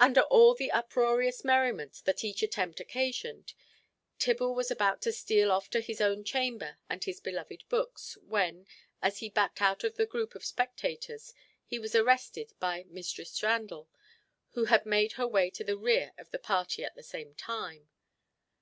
[0.00, 3.52] Under all the uproarious merriment that each attempt occasioned,
[4.18, 8.66] Tibble was about to steal off to his own chamber and his beloved books, when,
[9.02, 11.34] as he backed out of the group of spectators,
[11.66, 13.90] he was arrested by Mistress Randall,
[14.52, 17.90] who had made her way into the rear of the party at the same time.